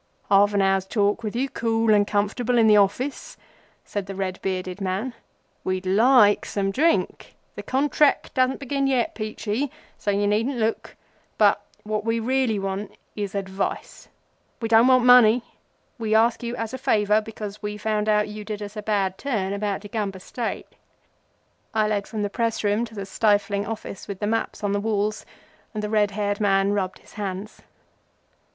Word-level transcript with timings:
"Half 0.31 0.55
an 0.55 0.63
hour's 0.63 0.87
talk 0.87 1.21
with 1.21 1.35
you 1.35 1.47
cool 1.47 1.93
and 1.93 2.07
comfortable, 2.07 2.57
in 2.57 2.65
the 2.65 2.75
office," 2.75 3.37
said 3.85 4.07
the 4.07 4.15
red 4.15 4.41
bearded 4.41 4.81
man. 4.81 5.13
"We'd 5.63 5.85
like 5.85 6.43
some 6.43 6.71
drink—the 6.71 7.61
Contrack 7.61 8.33
doesn't 8.33 8.59
begin 8.59 8.87
yet, 8.87 9.13
Peachey, 9.13 9.69
so 9.99 10.09
you 10.09 10.25
needn't 10.25 10.57
look—but 10.57 11.61
what 11.83 12.03
we 12.03 12.19
really 12.19 12.57
want 12.57 12.93
is 13.15 13.35
advice. 13.35 14.07
We 14.59 14.67
don't 14.67 14.87
want 14.87 15.05
money. 15.05 15.43
We 15.99 16.15
ask 16.15 16.41
you 16.41 16.55
as 16.55 16.73
a 16.73 16.79
favor, 16.79 17.21
because 17.21 17.59
you 17.61 18.43
did 18.43 18.63
us 18.63 18.75
a 18.75 18.81
bad 18.81 19.19
turn 19.19 19.53
about 19.53 19.81
Degumber." 19.81 20.63
I 21.75 21.87
led 21.87 22.07
from 22.07 22.23
the 22.23 22.29
press 22.31 22.63
room 22.63 22.85
to 22.85 22.95
the 22.95 23.05
stifling 23.05 23.67
office 23.67 24.07
with 24.07 24.19
the 24.19 24.25
maps 24.25 24.63
on 24.63 24.71
the 24.71 24.81
walls, 24.81 25.27
and 25.75 25.83
the 25.83 25.91
red 25.91 26.09
haired 26.09 26.39
man 26.39 26.73
rubbed 26.73 26.97
his 26.97 27.13
hands. 27.13 27.61